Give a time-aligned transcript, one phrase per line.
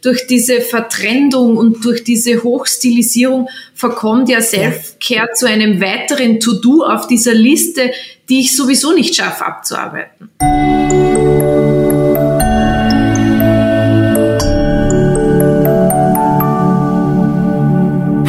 [0.00, 7.08] durch diese Vertrendung und durch diese Hochstilisierung verkommt ja Self-Care zu einem weiteren To-Do auf
[7.08, 7.90] dieser Liste,
[8.28, 10.30] die ich sowieso nicht schaffe abzuarbeiten.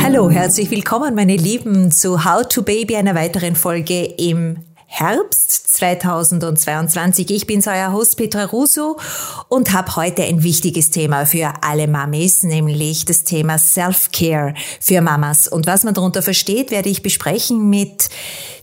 [0.04, 4.58] Hallo, herzlich willkommen, meine Lieben, zu How to Baby, einer weiteren Folge im
[4.92, 7.30] Herbst 2022.
[7.30, 8.98] Ich bin euer Host Petra Russo
[9.48, 15.48] und habe heute ein wichtiges Thema für alle Mamis, nämlich das Thema Self-Care für Mamas.
[15.48, 18.10] Und was man darunter versteht, werde ich besprechen mit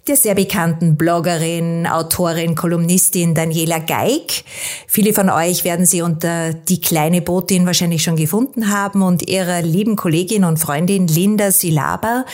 [0.08, 4.44] der sehr bekannten Bloggerin, Autorin, Kolumnistin Daniela Geig.
[4.86, 9.62] Viele von euch werden sie unter die kleine Botin wahrscheinlich schon gefunden haben und ihrer
[9.62, 12.24] lieben Kollegin und Freundin Linda Silaba,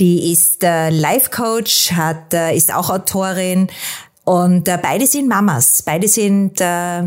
[0.00, 3.68] die ist äh, Life Coach, hat, äh, ist auch Autorin
[4.24, 7.02] und äh, beide sind Mamas, beide sind äh,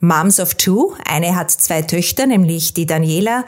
[0.00, 0.94] Moms of Two.
[1.08, 3.44] Eine hat zwei Töchter, nämlich die Daniela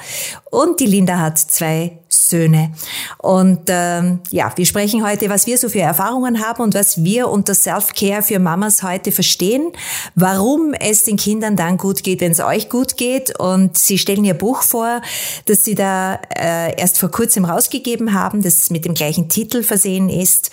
[0.50, 2.72] und die Linda hat zwei Söhne.
[3.18, 7.28] Und ähm, ja, wir sprechen heute, was wir so für Erfahrungen haben und was wir
[7.28, 9.72] unter Self-Care für Mamas heute verstehen,
[10.14, 13.38] warum es den Kindern dann gut geht, wenn es euch gut geht.
[13.38, 15.00] Und sie stellen ihr Buch vor,
[15.46, 20.08] das sie da äh, erst vor kurzem rausgegeben haben, das mit dem gleichen Titel versehen
[20.08, 20.50] ist.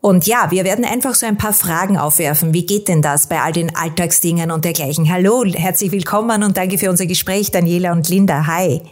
[0.00, 2.54] Und ja, wir werden einfach so ein paar Fragen aufwerfen.
[2.54, 5.10] Wie geht denn das bei all den Alltagsdingen und dergleichen?
[5.10, 8.46] Hallo, herzlich willkommen und danke für unser Gespräch, Daniela und Linda.
[8.46, 8.82] Hi.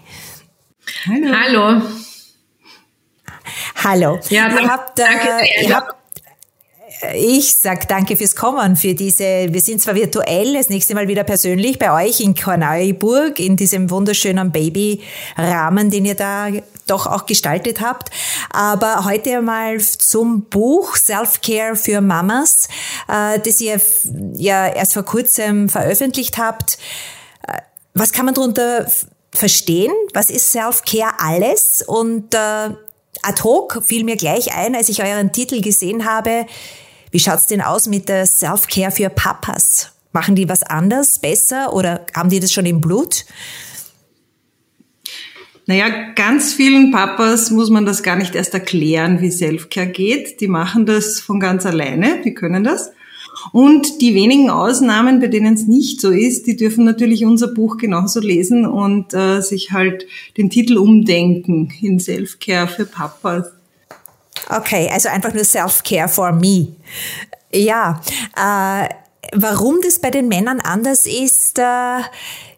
[1.07, 1.35] Hallo.
[1.35, 1.83] Hallo.
[3.83, 4.21] Hallo.
[4.31, 5.95] Ja, ihr habt, äh, danke ihr habt
[7.13, 11.25] ich sag danke fürs Kommen, für diese, wir sind zwar virtuell, das nächste Mal wieder
[11.25, 16.49] persönlich bei euch in Korneuburg, in diesem wunderschönen Babyrahmen, den ihr da
[16.87, 18.11] doch auch gestaltet habt.
[18.51, 22.69] Aber heute einmal zum Buch Self-Care für Mamas,
[23.09, 23.81] äh, das ihr
[24.35, 26.79] ja erst vor kurzem veröffentlicht habt.
[27.47, 27.59] Äh,
[27.95, 28.87] was kann man darunter
[29.35, 29.93] verstehen?
[30.13, 31.85] Was ist Self-Care alles?
[31.87, 36.47] Und äh, ad hoc fiel mir gleich ein, als ich euren Titel gesehen habe,
[37.11, 39.91] wie schaut's denn aus mit der Self-Care für Papas?
[40.13, 43.25] Machen die was anders, besser oder haben die das schon im Blut?
[45.67, 50.41] Naja, ganz vielen Papas muss man das gar nicht erst erklären, wie Self-Care geht.
[50.41, 52.91] Die machen das von ganz alleine, die können das.
[53.53, 57.77] Und die wenigen Ausnahmen, bei denen es nicht so ist, die dürfen natürlich unser Buch
[57.77, 60.07] genauso lesen und äh, sich halt
[60.37, 63.47] den Titel umdenken in Self-Care für Papas.
[64.49, 66.69] Okay, also einfach nur Self-Care for me.
[67.53, 68.01] Ja,
[68.37, 68.89] äh,
[69.33, 72.01] warum das bei den Männern anders ist, äh,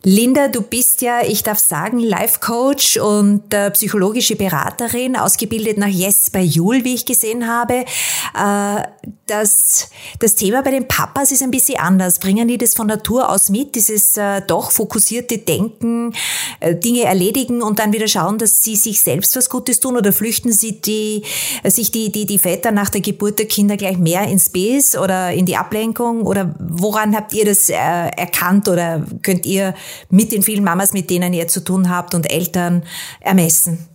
[0.08, 5.88] Linda, du bist ja, ich darf sagen, Life Coach und äh, psychologische Beraterin, ausgebildet nach
[5.88, 7.84] Yes bei Jul, wie ich gesehen habe.
[8.32, 8.82] Äh,
[9.26, 9.88] das,
[10.20, 12.20] das Thema bei den Papas ist ein bisschen anders.
[12.20, 16.14] Bringen die das von Natur aus mit, dieses äh, doch fokussierte Denken,
[16.60, 20.12] äh, Dinge erledigen und dann wieder schauen, dass sie sich selbst was Gutes tun oder
[20.12, 21.24] flüchten sie die,
[21.64, 25.00] äh, sich die, die, die Väter nach der Geburt der Kinder gleich mehr ins Base
[25.00, 29.74] oder in die Ablenkung oder woran habt ihr das äh, erkannt oder könnt ihr
[30.10, 32.82] mit den vielen Mamas, mit denen ihr zu tun habt und Eltern
[33.20, 33.86] ermessen?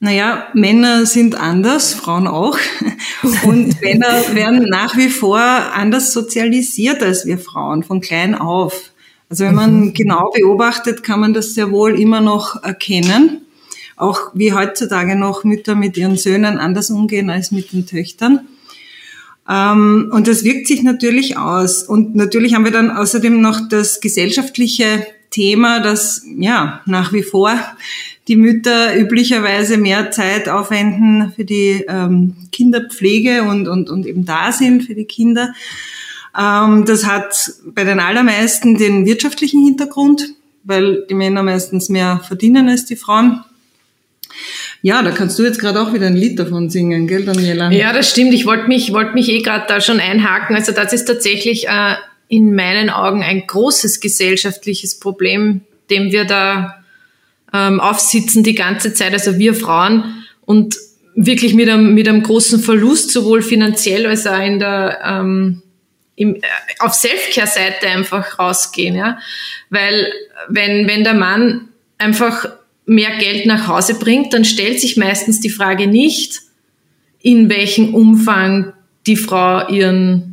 [0.00, 2.56] Naja, Männer sind anders, Frauen auch.
[3.44, 8.92] Und Männer werden nach wie vor anders sozialisiert als wir Frauen, von klein auf.
[9.28, 9.94] Also wenn man mhm.
[9.94, 13.42] genau beobachtet, kann man das sehr wohl immer noch erkennen.
[13.96, 18.46] Auch wie heutzutage noch Mütter mit ihren Söhnen anders umgehen als mit den Töchtern.
[19.48, 21.82] Ähm, und das wirkt sich natürlich aus.
[21.82, 27.54] Und natürlich haben wir dann außerdem noch das gesellschaftliche Thema, dass ja nach wie vor
[28.28, 34.52] die Mütter üblicherweise mehr Zeit aufwenden für die ähm, Kinderpflege und, und, und eben da
[34.52, 35.54] sind für die Kinder.
[36.38, 42.68] Ähm, das hat bei den allermeisten den wirtschaftlichen Hintergrund, weil die Männer meistens mehr verdienen
[42.68, 43.44] als die Frauen.
[44.82, 47.70] Ja, da kannst du jetzt gerade auch wieder ein Lied davon singen, gell, Daniela?
[47.70, 48.32] Ja, das stimmt.
[48.32, 50.54] Ich wollte mich, wollte mich eh gerade da schon einhaken.
[50.54, 51.94] Also das ist tatsächlich äh,
[52.28, 56.84] in meinen Augen ein großes gesellschaftliches Problem, dem wir da
[57.52, 60.76] ähm, aufsitzen die ganze Zeit, also wir Frauen und
[61.14, 65.62] wirklich mit einem, mit einem großen Verlust, sowohl finanziell als auch in der, ähm,
[66.14, 66.40] im, äh,
[66.78, 69.18] auf Selfcare-Seite einfach rausgehen, ja.
[69.70, 70.12] Weil
[70.48, 72.46] wenn, wenn der Mann einfach
[72.88, 76.40] mehr Geld nach Hause bringt, dann stellt sich meistens die Frage nicht,
[77.20, 78.72] in welchem Umfang
[79.06, 80.24] die Frau ihren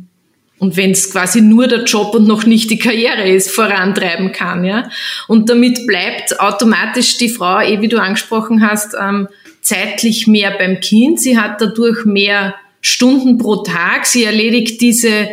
[0.58, 4.64] und wenn es quasi nur der Job und noch nicht die Karriere ist, vorantreiben kann,
[4.64, 4.88] ja.
[5.28, 9.28] Und damit bleibt automatisch die Frau, eh wie du angesprochen hast, ähm,
[9.60, 11.20] zeitlich mehr beim Kind.
[11.20, 14.06] Sie hat dadurch mehr Stunden pro Tag.
[14.06, 15.28] Sie erledigt diese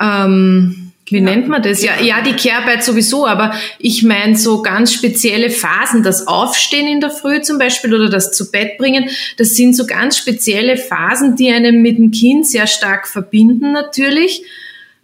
[0.00, 1.82] ähm, wie nennt man das?
[1.82, 7.00] Ja, ja, die Kehrarbeit sowieso, aber ich meine so ganz spezielle Phasen, das Aufstehen in
[7.00, 11.36] der Früh zum Beispiel oder das zu Bett bringen, das sind so ganz spezielle Phasen,
[11.36, 14.42] die einem mit dem Kind sehr stark verbinden natürlich.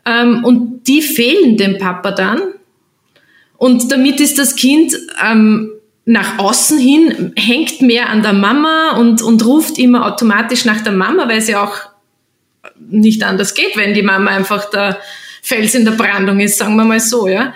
[0.06, 2.40] Ähm, und die fehlen dem Papa dann.
[3.56, 5.70] Und damit ist das Kind ähm,
[6.04, 10.92] nach außen hin, hängt mehr an der Mama und, und ruft immer automatisch nach der
[10.92, 11.76] Mama, weil es ja auch
[12.78, 14.98] nicht anders geht, wenn die Mama einfach der
[15.44, 17.52] Fels in der Brandung ist, sagen wir mal so, ja.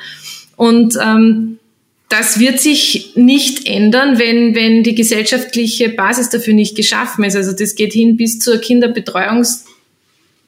[0.56, 1.58] Und ähm,
[2.10, 7.34] das wird sich nicht ändern, wenn, wenn die gesellschaftliche Basis dafür nicht geschaffen ist.
[7.34, 9.64] Also das geht hin bis zur Kinderbetreuungs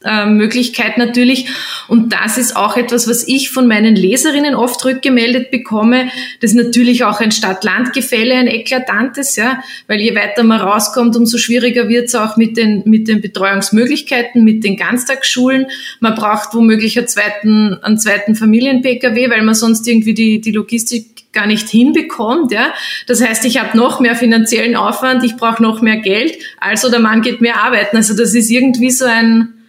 [0.03, 1.49] äh, Möglichkeit natürlich.
[1.87, 6.09] Und das ist auch etwas, was ich von meinen Leserinnen oft rückgemeldet bekomme.
[6.41, 11.37] Das ist natürlich auch ein Stadt-Land-Gefälle, ein eklatantes, ja, weil je weiter man rauskommt, umso
[11.37, 15.67] schwieriger wird es auch mit den, mit den Betreuungsmöglichkeiten, mit den Ganztagsschulen.
[16.01, 21.21] Man braucht womöglich einen zweiten, einen zweiten Familien-Pkw, weil man sonst irgendwie die, die Logistik
[21.33, 22.53] gar nicht hinbekommt.
[22.53, 22.73] Ja?
[23.07, 27.01] Das heißt, ich habe noch mehr finanziellen Aufwand, ich brauche noch mehr Geld, also der
[27.01, 27.97] Mann geht mehr arbeiten.
[27.97, 29.60] Also das ist irgendwie so ein,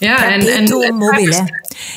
[0.00, 1.46] ja, ein, ein, ein mobile.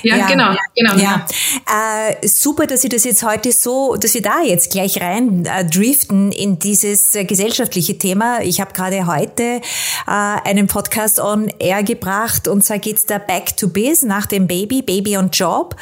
[0.03, 0.95] Ja, ja, genau, genau.
[0.95, 1.25] Ja.
[1.67, 5.65] Äh, super, dass Sie das jetzt heute so, dass Sie da jetzt gleich rein äh,
[5.65, 8.41] driften in dieses äh, gesellschaftliche Thema.
[8.41, 9.61] Ich habe gerade heute äh,
[10.07, 14.81] einen Podcast on Air gebracht und zwar geht's da Back to Biz nach dem Baby,
[14.81, 15.75] Baby und Job.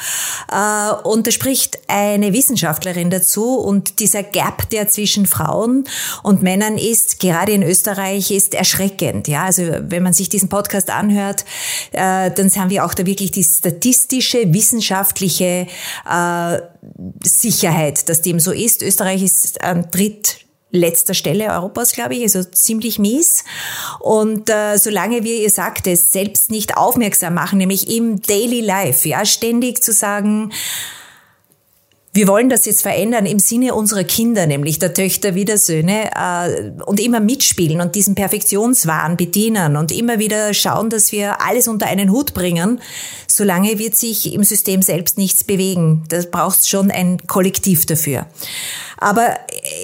[0.52, 5.86] Äh, und da spricht eine Wissenschaftlerin dazu und dieser Gap, der zwischen Frauen
[6.24, 9.28] und Männern ist, gerade in Österreich, ist erschreckend.
[9.28, 11.46] Ja, also wenn man sich diesen Podcast anhört,
[11.92, 15.68] äh, dann haben wir auch da wirklich die statistische, wissenschaftliche
[16.10, 16.60] äh,
[17.24, 18.82] Sicherheit, dass dem so ist.
[18.82, 23.44] Österreich ist an drittletzter Stelle Europas, glaube ich, also ziemlich mies.
[24.00, 29.08] Und äh, solange wir, ihr sagt es, selbst nicht aufmerksam machen, nämlich im Daily Life,
[29.08, 30.52] ja, ständig zu sagen,
[32.20, 36.12] wir wollen das jetzt verändern im Sinne unserer Kinder, nämlich der Töchter wie der Söhne,
[36.14, 41.70] äh, und immer mitspielen und diesen Perfektionswahn bedienen und immer wieder schauen, dass wir alles
[41.70, 42.82] unter einen Hut bringen.
[43.26, 46.04] Solange wird sich im System selbst nichts bewegen.
[46.10, 48.28] Da braucht schon ein Kollektiv dafür.
[48.98, 49.38] Aber äh,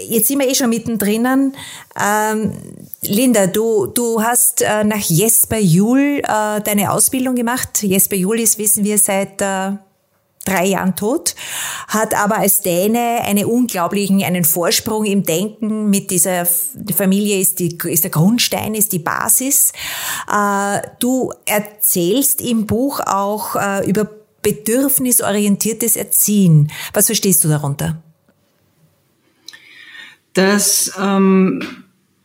[0.10, 1.54] jetzt sind wir eh schon mittendrin.
[1.98, 2.52] Ähm,
[3.02, 7.82] Linda, du, du hast äh, nach Jesper Juhl äh, deine Ausbildung gemacht.
[7.82, 9.78] Jesper Juhl ist, wissen wir, seit äh,
[10.46, 11.36] drei Jahren tot,
[11.88, 16.46] hat aber als Däne einen unglaublichen, einen Vorsprung im Denken mit dieser
[16.96, 19.74] Familie ist, die, ist der Grundstein, ist die Basis.
[20.32, 24.10] Äh, du erzählst im Buch auch äh, über
[24.42, 26.72] bedürfnisorientiertes Erziehen.
[26.94, 28.02] Was verstehst du darunter?
[30.34, 31.62] Dass ähm,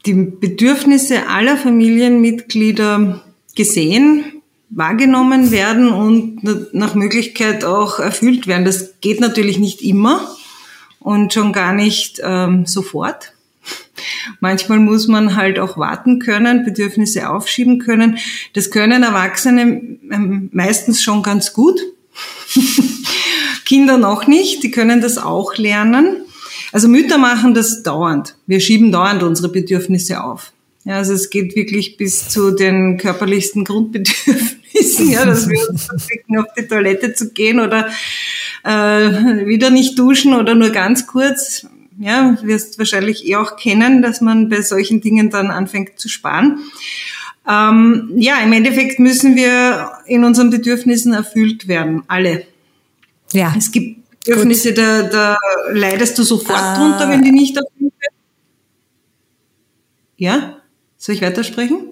[0.05, 3.25] die Bedürfnisse aller Familienmitglieder
[3.55, 4.40] gesehen,
[4.71, 8.65] wahrgenommen werden und nach Möglichkeit auch erfüllt werden.
[8.65, 10.37] Das geht natürlich nicht immer
[11.01, 13.33] und schon gar nicht ähm, sofort.
[14.39, 18.19] Manchmal muss man halt auch warten können, Bedürfnisse aufschieben können.
[18.55, 19.63] Das können Erwachsene
[20.11, 21.81] ähm, meistens schon ganz gut.
[23.65, 26.23] Kinder noch nicht, die können das auch lernen.
[26.73, 28.37] Also Mütter machen das dauernd.
[28.47, 30.53] Wir schieben dauernd unsere Bedürfnisse auf.
[30.85, 36.39] Ja, also es geht wirklich bis zu den körperlichsten Grundbedürfnissen, ja, dass wir uns verpflichten,
[36.39, 37.89] auf die Toilette zu gehen oder
[38.65, 41.67] äh, wieder nicht duschen oder nur ganz kurz.
[41.99, 46.61] Ja, wirst wahrscheinlich eh auch kennen, dass man bei solchen Dingen dann anfängt zu sparen.
[47.47, 52.47] Ähm, ja, im Endeffekt müssen wir in unseren Bedürfnissen erfüllt werden, alle.
[53.33, 53.55] Ja.
[53.57, 55.37] Es gibt Bedürfnisse, da, da
[55.73, 56.77] leidest du sofort ah.
[56.77, 58.17] drunter, wenn die nicht erfüllt werden.
[60.17, 60.60] Ja?
[61.01, 61.89] Soll ich weitersprechen?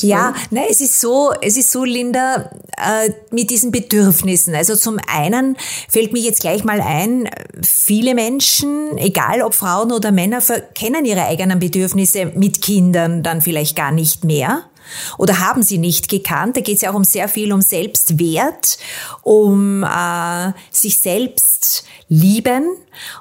[0.00, 4.54] Ja, ne, es ist so, es ist so, Linda, äh, mit diesen Bedürfnissen.
[4.54, 5.56] Also zum einen
[5.88, 7.28] fällt mir jetzt gleich mal ein,
[7.62, 10.40] viele Menschen, egal ob Frauen oder Männer,
[10.74, 14.64] kennen ihre eigenen Bedürfnisse mit Kindern dann vielleicht gar nicht mehr
[15.18, 16.56] oder haben sie nicht gekannt.
[16.56, 18.78] Da geht es ja auch um sehr viel um Selbstwert,
[19.22, 22.68] um äh, sich selbst lieben.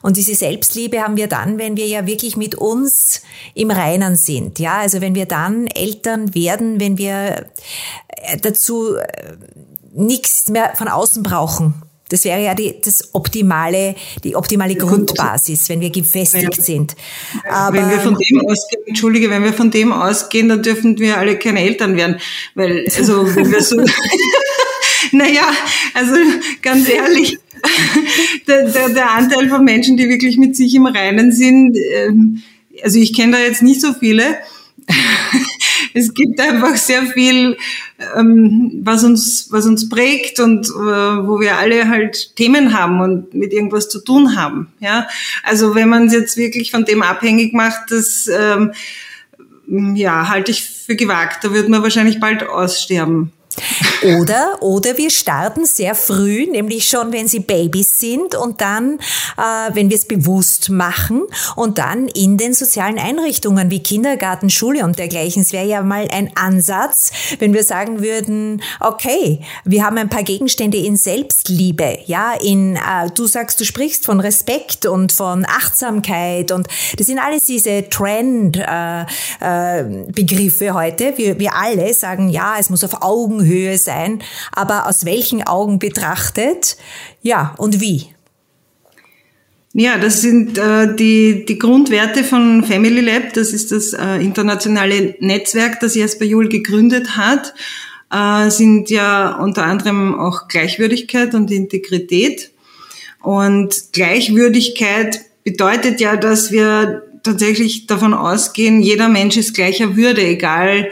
[0.02, 3.22] Und diese Selbstliebe haben wir dann, wenn wir ja wirklich mit uns
[3.54, 4.60] im Reinen sind.
[4.60, 7.46] Ja, also wenn wir dann Eltern werden, wenn wir
[8.08, 9.38] äh, dazu äh,
[9.94, 11.89] nichts mehr von außen brauchen.
[12.10, 16.64] Das wäre ja die, das optimale, die optimale Grundbasis, wenn wir gefestigt ja.
[16.64, 16.96] sind.
[17.50, 21.18] Aber wenn wir von dem ausgehen, entschuldige, wenn wir von dem ausgehen, dann dürfen wir
[21.18, 22.20] alle keine Eltern werden,
[22.56, 23.78] weil, also, wenn wir so,
[25.12, 25.52] naja,
[25.94, 26.16] also,
[26.62, 27.38] ganz ehrlich,
[28.48, 32.42] der, der, der Anteil von Menschen, die wirklich mit sich im Reinen sind, ähm,
[32.84, 34.38] also ich kenne da jetzt nicht so viele,
[35.94, 37.58] es gibt einfach sehr viel,
[38.16, 43.34] ähm, was uns, was uns prägt und äh, wo wir alle halt Themen haben und
[43.34, 44.68] mit irgendwas zu tun haben.
[44.80, 45.08] Ja,
[45.44, 48.72] also wenn man es jetzt wirklich von dem abhängig macht, das ähm,
[49.96, 51.44] ja halte ich für gewagt.
[51.44, 53.32] Da wird man wahrscheinlich bald aussterben.
[54.04, 58.98] Oder, oder wir starten sehr früh, nämlich schon, wenn sie Babys sind und dann,
[59.38, 61.24] äh, wenn wir es bewusst machen
[61.58, 65.42] und dann in den sozialen Einrichtungen wie Kindergarten, Schule und dergleichen.
[65.42, 70.24] Es wäre ja mal ein Ansatz, wenn wir sagen würden, okay, wir haben ein paar
[70.24, 76.54] Gegenstände in Selbstliebe, ja, in, äh, du sagst, du sprichst von Respekt und von Achtsamkeit
[76.54, 81.18] und das sind alles diese Trend-Begriffe äh, äh, heute.
[81.18, 85.80] Wir, wir alle sagen, ja, es muss auf Augenhöhe Augenhöhe sein, aber aus welchen Augen
[85.80, 86.78] betrachtet?
[87.22, 88.08] Ja, und wie?
[89.74, 93.34] Ja, das sind äh, die, die Grundwerte von Family Lab.
[93.34, 97.54] Das ist das äh, internationale Netzwerk, das Jesper Juhl gegründet hat.
[98.12, 102.50] Äh, sind ja unter anderem auch Gleichwürdigkeit und Integrität.
[103.22, 110.90] Und Gleichwürdigkeit bedeutet ja, dass wir tatsächlich davon ausgehen, jeder Mensch ist gleicher Würde, egal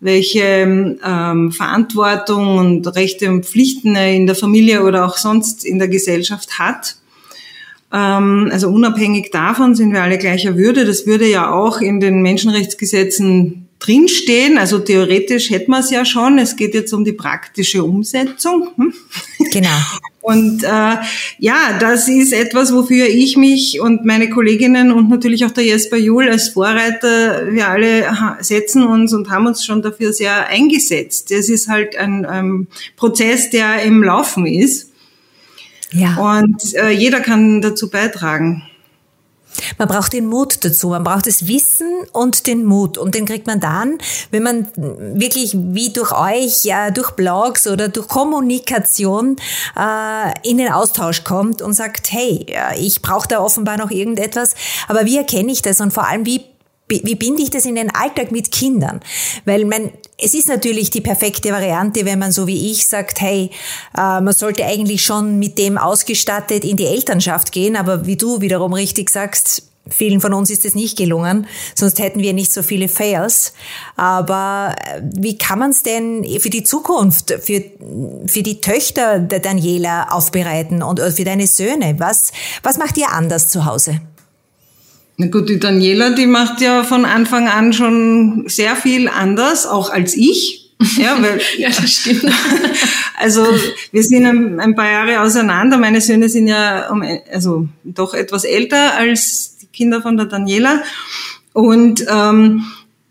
[0.00, 5.78] welche ähm, Verantwortung und Rechte und Pflichten er in der Familie oder auch sonst in
[5.78, 6.96] der Gesellschaft hat.
[7.92, 10.84] Ähm, also unabhängig davon sind wir alle gleicher Würde.
[10.84, 14.58] Das würde ja auch in den Menschenrechtsgesetzen drinstehen.
[14.58, 16.38] Also theoretisch hätten wir es ja schon.
[16.38, 18.68] Es geht jetzt um die praktische Umsetzung.
[18.76, 18.92] Hm?
[19.52, 19.68] Genau.
[20.26, 20.96] Und äh,
[21.38, 25.98] ja, das ist etwas, wofür ich mich und meine Kolleginnen und natürlich auch der Jesper
[25.98, 28.08] Juhl als Vorreiter, wir alle
[28.40, 31.30] setzen uns und haben uns schon dafür sehr eingesetzt.
[31.30, 32.66] Es ist halt ein ähm,
[32.96, 34.90] Prozess, der im Laufen ist.
[35.92, 36.16] Ja.
[36.16, 38.64] Und äh, jeder kann dazu beitragen.
[39.78, 42.98] Man braucht den Mut dazu, man braucht das Wissen und den Mut.
[42.98, 43.98] Und den kriegt man dann,
[44.30, 49.36] wenn man wirklich wie durch euch, ja, durch Blogs oder durch Kommunikation
[49.76, 52.46] äh, in den Austausch kommt und sagt, hey,
[52.78, 54.54] ich brauche da offenbar noch irgendetwas,
[54.88, 56.44] aber wie erkenne ich das und vor allem, wie
[56.88, 59.00] wie binde ich das in den Alltag mit Kindern?
[59.44, 63.50] Weil man, es ist natürlich die perfekte Variante, wenn man so wie ich sagt, hey,
[63.96, 68.40] äh, man sollte eigentlich schon mit dem ausgestattet in die Elternschaft gehen, aber wie du
[68.40, 72.62] wiederum richtig sagst, vielen von uns ist es nicht gelungen, sonst hätten wir nicht so
[72.62, 73.52] viele Fails.
[73.96, 77.62] Aber äh, wie kann man es denn für die Zukunft, für,
[78.26, 81.96] für die Töchter der Daniela aufbereiten und für deine Söhne?
[81.98, 82.32] Was,
[82.62, 84.00] was macht ihr anders zu Hause?
[85.18, 89.90] Na gut, die Daniela, die macht ja von Anfang an schon sehr viel anders, auch
[89.90, 90.62] als ich.
[90.98, 92.26] Ja, weil, ja, das stimmt.
[93.18, 93.46] Also
[93.92, 95.78] wir sind ein, ein, paar Jahre auseinander.
[95.78, 100.82] Meine Söhne sind ja um, also doch etwas älter als die Kinder von der Daniela.
[101.54, 102.66] Und ähm,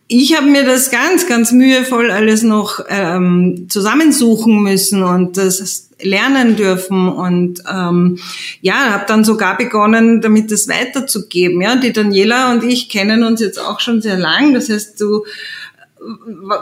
[0.08, 6.56] ich habe mir das ganz, ganz mühevoll alles noch ähm, zusammensuchen müssen und das lernen
[6.56, 8.20] dürfen und ähm,
[8.62, 11.62] ja, habe dann sogar begonnen, damit das weiterzugeben.
[11.62, 14.54] Ja, die Daniela und ich kennen uns jetzt auch schon sehr lang.
[14.54, 15.26] Das heißt, du,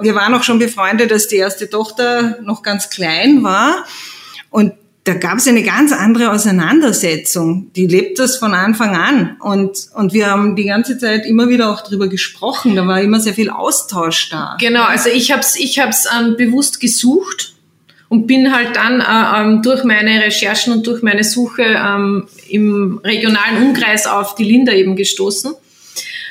[0.01, 3.85] wir waren auch schon befreundet, als die erste Tochter noch ganz klein war
[4.49, 4.73] und
[5.05, 7.71] da gab es eine ganz andere Auseinandersetzung.
[7.75, 9.35] Die lebt das von Anfang an.
[9.41, 12.77] Und, und wir haben die ganze Zeit immer wieder auch drüber gesprochen.
[12.77, 14.55] Da war immer sehr viel Austausch da.
[14.61, 17.52] Genau, also ich habe es ich hab's, ähm, bewusst gesucht
[18.13, 22.99] und bin halt dann äh, ähm, durch meine Recherchen und durch meine Suche ähm, im
[23.03, 25.55] regionalen Umkreis auf die Linda eben gestoßen.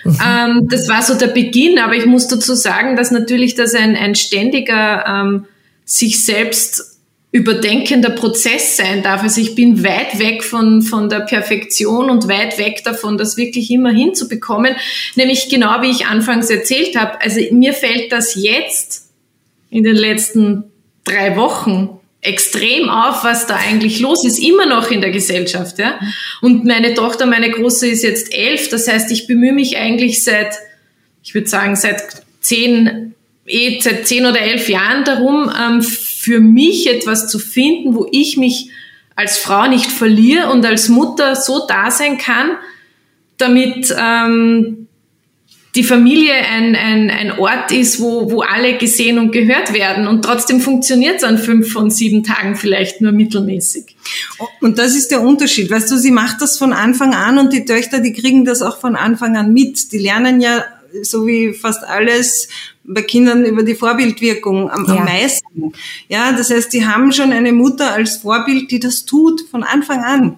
[0.04, 0.18] Mhm.
[0.24, 3.96] Ähm, das war so der Beginn, aber ich muss dazu sagen, dass natürlich das ein,
[3.96, 5.46] ein ständiger ähm,
[5.84, 7.00] sich selbst
[7.32, 9.24] überdenkender Prozess sein darf.
[9.24, 13.72] Also ich bin weit weg von, von der Perfektion und weit weg davon, das wirklich
[13.72, 14.76] immer hinzubekommen.
[15.16, 17.20] Nämlich genau wie ich anfangs erzählt habe.
[17.20, 19.08] Also mir fällt das jetzt
[19.68, 20.71] in den letzten
[21.04, 25.78] drei Wochen extrem auf, was da eigentlich los ist, immer noch in der Gesellschaft.
[25.78, 25.98] Ja?
[26.40, 28.68] Und meine Tochter, meine Große ist jetzt elf.
[28.68, 30.54] Das heißt, ich bemühe mich eigentlich seit,
[31.24, 33.14] ich würde sagen, seit zehn,
[33.46, 38.36] eh, seit zehn oder elf Jahren darum, ähm, für mich etwas zu finden, wo ich
[38.36, 38.70] mich
[39.16, 42.52] als Frau nicht verliere und als Mutter so da sein kann,
[43.36, 44.81] damit ähm,
[45.74, 50.06] die Familie ein, ein, ein Ort ist, wo, wo alle gesehen und gehört werden.
[50.06, 53.96] Und trotzdem funktioniert es an fünf von sieben Tagen vielleicht nur mittelmäßig.
[54.60, 55.70] Und das ist der Unterschied.
[55.70, 58.80] Weißt du, sie macht das von Anfang an und die Töchter, die kriegen das auch
[58.80, 59.92] von Anfang an mit.
[59.92, 60.62] Die lernen ja
[61.02, 62.48] so wie fast alles
[62.84, 64.96] bei Kindern über die Vorbildwirkung am, ja.
[64.96, 65.72] am meisten.
[66.08, 70.04] Ja, das heißt, die haben schon eine Mutter als Vorbild, die das tut von Anfang
[70.04, 70.36] an.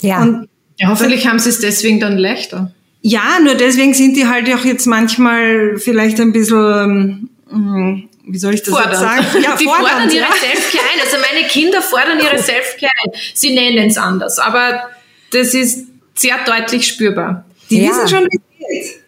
[0.00, 0.22] Ja.
[0.22, 0.48] Und
[0.78, 2.72] ja, hoffentlich haben sie es deswegen dann leichter.
[3.08, 8.52] Ja, nur deswegen sind die halt auch jetzt manchmal vielleicht ein bisschen, ähm, wie soll
[8.52, 8.92] ich das Fordernd.
[8.92, 9.24] jetzt sagen?
[9.42, 10.32] Ja, die fordernd, fordern ihre ja.
[10.38, 11.00] Selfcare ein.
[11.00, 13.12] Also meine Kinder fordern ihre Selfcare ein.
[13.32, 14.90] Sie nennen es anders, aber
[15.30, 17.46] das ist sehr deutlich spürbar.
[17.70, 17.88] Die ja.
[17.88, 19.00] wissen schon, wie es geht.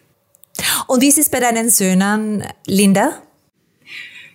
[0.87, 3.21] Und wie ist es bei deinen Söhnen, Linda?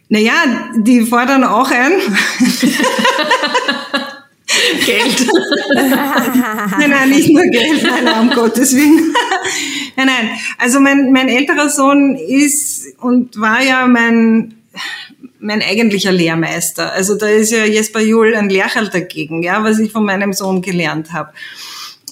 [0.08, 1.92] Naja, die fordern auch ein.
[4.84, 5.26] Geld.
[5.74, 9.14] nein, nein, nicht nur Geld, nein, nein, um Gottes Willen.
[9.96, 10.30] nein, nein.
[10.58, 14.54] Also mein, mein älterer Sohn ist und war ja mein,
[15.38, 16.92] mein eigentlicher Lehrmeister.
[16.92, 20.62] Also da ist ja Jesper Juhl ein Lehrerl dagegen, ja, was ich von meinem Sohn
[20.62, 21.32] gelernt habe.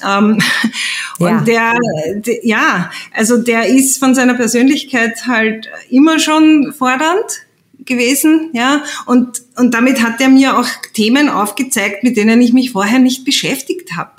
[0.04, 0.38] Ähm,
[1.18, 1.38] ja.
[1.38, 1.74] Und der,
[2.14, 7.43] der, ja, also der ist von seiner Persönlichkeit halt immer schon fordernd
[7.86, 12.72] gewesen, ja, und, und damit hat er mir auch Themen aufgezeigt, mit denen ich mich
[12.72, 14.10] vorher nicht beschäftigt habe.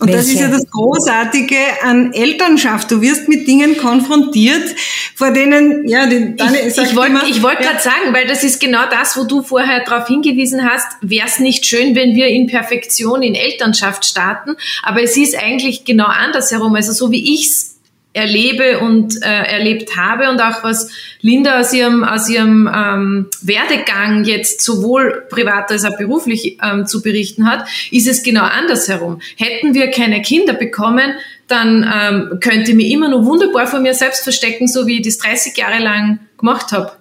[0.00, 0.18] Und Welche?
[0.18, 2.90] das ist ja das Großartige an Elternschaft.
[2.90, 4.74] Du wirst mit Dingen konfrontiert,
[5.14, 7.66] vor denen, ja, die, deine, ich, ich wollte wollt ja.
[7.66, 11.38] gerade sagen, weil das ist genau das, wo du vorher darauf hingewiesen hast, wäre es
[11.38, 16.74] nicht schön, wenn wir in Perfektion in Elternschaft starten, aber es ist eigentlich genau andersherum.
[16.74, 17.69] Also so wie ich's
[18.12, 20.90] erlebe und äh, erlebt habe und auch was
[21.20, 27.02] Linda aus ihrem, aus ihrem ähm, Werdegang jetzt sowohl privat als auch beruflich ähm, zu
[27.02, 29.20] berichten hat, ist es genau andersherum.
[29.36, 31.14] Hätten wir keine Kinder bekommen,
[31.46, 35.06] dann ähm, könnte ich mich immer noch wunderbar vor mir selbst verstecken, so wie ich
[35.06, 36.92] das 30 Jahre lang gemacht habe.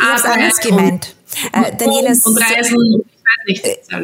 [0.00, 1.14] Habe alles gemeint.
[1.52, 3.04] Und, äh, Daniela, und Reisen.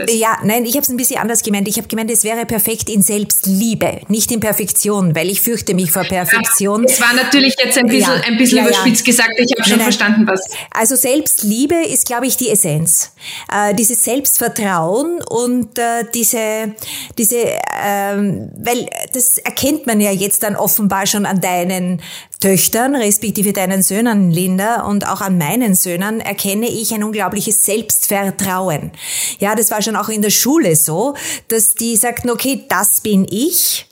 [0.09, 1.68] Ja, nein, ich habe es ein bisschen anders gemeint.
[1.68, 5.90] Ich habe gemeint, es wäre perfekt in Selbstliebe, nicht in Perfektion, weil ich fürchte mich
[5.90, 6.85] vor Perfektion.
[6.85, 9.12] Es war natürlich jetzt ein bisschen, ja, ein bisschen ja, überspitzt ja.
[9.12, 9.35] gesagt.
[9.37, 10.42] Ich habe schon nein, verstanden, was.
[10.71, 13.12] Also Selbstliebe ist, glaube ich, die Essenz.
[13.52, 16.75] Äh, dieses Selbstvertrauen und äh, diese,
[17.18, 17.37] diese,
[17.83, 22.00] ähm, weil das erkennt man ja jetzt dann offenbar schon an deinen
[22.40, 28.93] Töchtern, respektive deinen Söhnen, Linda, und auch an meinen Söhnen erkenne ich ein unglaubliches Selbstvertrauen.
[29.38, 31.14] Ja, das war schon auch in der Schule so,
[31.49, 33.87] dass die sagten, okay, das bin ich,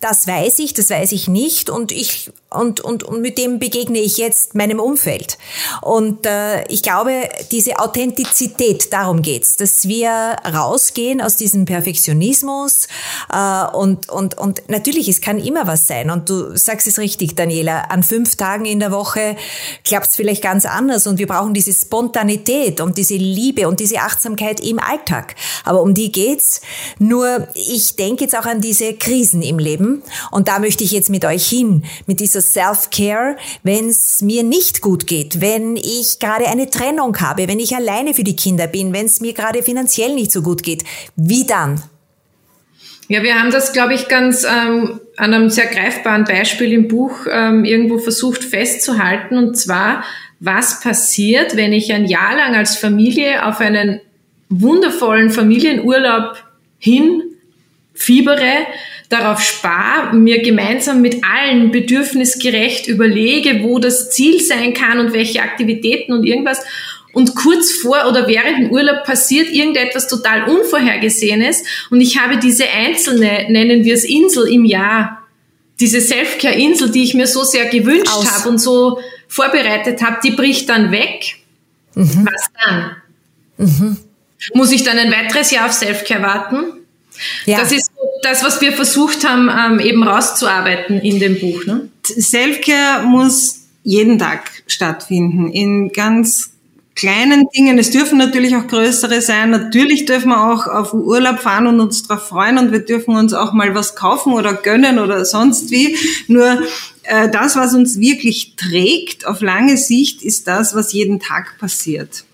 [0.00, 3.98] das weiß ich, das weiß ich nicht und ich und, und, und mit dem begegne
[3.98, 5.36] ich jetzt meinem Umfeld.
[5.82, 12.86] Und äh, ich glaube, diese Authentizität, darum geht's, dass wir rausgehen aus diesem Perfektionismus
[13.32, 16.08] äh, und, und, und natürlich, es kann immer was sein.
[16.10, 19.36] Und du sagst es richtig, Daniela, an fünf Tagen in der Woche
[19.84, 24.60] klappt's vielleicht ganz anders und wir brauchen diese Spontanität und diese Liebe und diese Achtsamkeit
[24.60, 25.34] im Alltag.
[25.64, 26.60] Aber um die geht's.
[27.00, 31.10] Nur ich denke jetzt auch an diese Krisen im Leben und da möchte ich jetzt
[31.10, 36.46] mit euch hin, mit dieser Self-Care, wenn es mir nicht gut geht, wenn ich gerade
[36.46, 40.14] eine Trennung habe, wenn ich alleine für die Kinder bin, wenn es mir gerade finanziell
[40.14, 40.84] nicht so gut geht.
[41.16, 41.82] Wie dann?
[43.08, 47.26] Ja, wir haben das, glaube ich, ganz ähm, an einem sehr greifbaren Beispiel im Buch
[47.30, 49.38] ähm, irgendwo versucht festzuhalten.
[49.38, 50.02] Und zwar,
[50.40, 54.00] was passiert, wenn ich ein Jahr lang als Familie auf einen
[54.48, 56.42] wundervollen Familienurlaub
[56.78, 57.22] hin
[57.94, 58.66] fiebere,
[59.08, 65.42] darauf spare, mir gemeinsam mit allen bedürfnisgerecht überlege, wo das Ziel sein kann und welche
[65.42, 66.60] Aktivitäten und irgendwas.
[67.12, 72.68] Und kurz vor oder während dem Urlaub passiert irgendetwas total Unvorhergesehenes und ich habe diese
[72.68, 75.22] einzelne, nennen wir es Insel im Jahr,
[75.80, 80.68] diese Selfcare-Insel, die ich mir so sehr gewünscht habe und so vorbereitet habe, die bricht
[80.68, 81.36] dann weg.
[81.94, 82.28] Mhm.
[82.30, 82.96] Was dann?
[83.58, 83.96] Mhm.
[84.54, 86.64] Muss ich dann ein weiteres Jahr auf Selfcare warten?
[87.46, 87.60] Ja.
[87.60, 87.85] Das ist
[88.26, 91.64] das, was wir versucht haben, ähm, eben rauszuarbeiten in dem Buch.
[91.64, 91.88] Ne?
[92.02, 96.50] Selfcare muss jeden Tag stattfinden, in ganz
[96.96, 97.78] kleinen Dingen.
[97.78, 99.50] Es dürfen natürlich auch größere sein.
[99.50, 103.32] Natürlich dürfen wir auch auf Urlaub fahren und uns darauf freuen und wir dürfen uns
[103.32, 105.96] auch mal was kaufen oder gönnen oder sonst wie.
[106.26, 106.62] Nur
[107.04, 112.24] äh, das, was uns wirklich trägt auf lange Sicht, ist das, was jeden Tag passiert.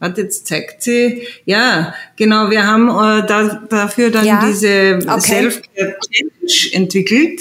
[0.00, 1.22] Warte, jetzt zeigt sie.
[1.44, 4.44] Ja, genau, wir haben äh, da, dafür dann ja?
[4.46, 5.20] diese okay.
[5.20, 7.40] Self-Care Challenge entwickelt.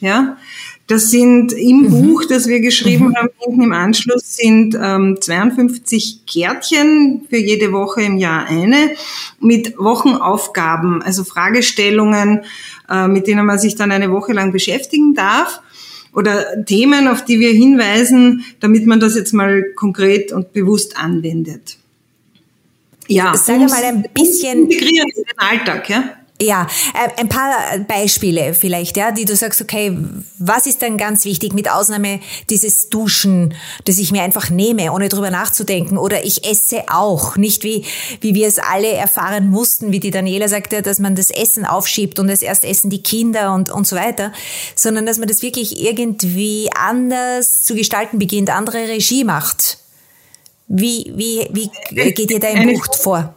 [0.00, 0.38] Ja,
[0.86, 1.90] das sind im mhm.
[1.90, 3.16] Buch, das wir geschrieben mhm.
[3.16, 8.90] haben, hinten im Anschluss sind ähm, 52 Kärtchen für jede Woche im Jahr eine
[9.38, 12.40] mit Wochenaufgaben, also Fragestellungen,
[12.90, 15.60] äh, mit denen man sich dann eine Woche lang beschäftigen darf
[16.14, 21.78] oder Themen, auf die wir hinweisen, damit man das jetzt mal konkret und bewusst anwendet.
[23.08, 26.04] Ja, sag mal ein bisschen integrieren in den Alltag, ja.
[26.42, 29.96] Ja, äh, ein paar Beispiele vielleicht, ja, die du sagst, okay,
[30.38, 31.52] was ist dann ganz wichtig?
[31.52, 32.18] Mit Ausnahme
[32.50, 35.98] dieses Duschen, das ich mir einfach nehme, ohne drüber nachzudenken.
[35.98, 37.84] Oder ich esse auch, nicht wie,
[38.20, 42.18] wie wir es alle erfahren mussten, wie die Daniela sagte, dass man das Essen aufschiebt
[42.18, 44.32] und es erst essen die Kinder und, und so weiter,
[44.74, 49.78] sondern dass man das wirklich irgendwie anders zu gestalten beginnt, andere Regie macht.
[50.74, 53.34] Wie, wie, wie geht ihr da im Buch vor?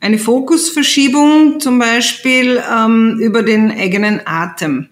[0.00, 4.88] Eine Fokusverschiebung zum Beispiel ähm, über den eigenen Atem.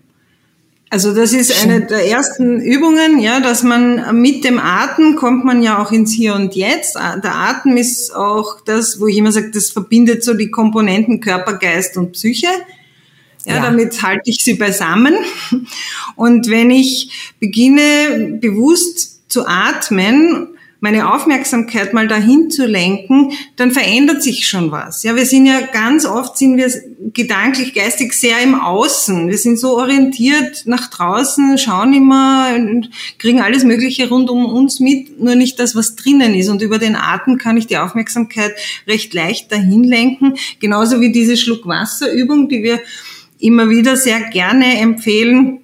[0.89, 5.61] Also das ist eine der ersten Übungen, ja, dass man mit dem Atem kommt man
[5.61, 6.95] ja auch ins Hier und Jetzt.
[6.95, 11.55] Der Atem ist auch das, wo ich immer sage, das verbindet so die Komponenten Körper,
[11.55, 12.47] Geist und Psyche.
[13.45, 13.63] Ja, ja.
[13.63, 15.17] damit halte ich sie beisammen.
[16.15, 24.23] Und wenn ich beginne bewusst zu atmen, meine Aufmerksamkeit mal dahin zu lenken, dann verändert
[24.23, 25.03] sich schon was.
[25.03, 26.71] Ja, wir sind ja ganz oft sind wir
[27.13, 29.29] gedanklich, geistig sehr im Außen.
[29.29, 34.79] Wir sind so orientiert nach draußen, schauen immer und kriegen alles Mögliche rund um uns
[34.79, 36.49] mit, nur nicht das, was drinnen ist.
[36.49, 38.53] Und über den Atem kann ich die Aufmerksamkeit
[38.87, 40.35] recht leicht dahin lenken.
[40.61, 42.79] Genauso wie diese Schluckwasserübung, die wir
[43.41, 45.59] immer wieder sehr gerne empfehlen,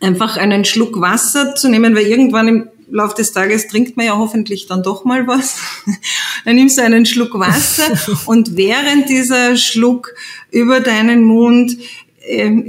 [0.00, 4.16] einfach einen Schluck Wasser zu nehmen, weil irgendwann im Lauf des Tages trinkt man ja
[4.16, 5.56] hoffentlich dann doch mal was.
[6.44, 10.14] dann nimmst du einen Schluck Wasser und während dieser Schluck
[10.50, 11.76] über deinen Mund
[12.26, 12.64] ähm,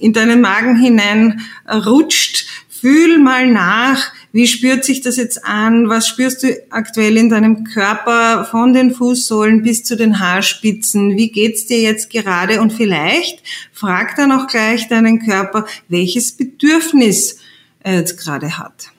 [0.00, 2.46] in deinen Magen hinein rutscht,
[2.82, 5.88] fühl mal nach, wie spürt sich das jetzt an?
[5.88, 11.16] Was spürst du aktuell in deinem Körper von den Fußsohlen bis zu den Haarspitzen?
[11.16, 12.60] Wie geht's dir jetzt gerade?
[12.60, 13.40] Und vielleicht
[13.72, 17.38] frag dann auch gleich deinen Körper, welches Bedürfnis
[17.80, 18.90] er jetzt gerade hat.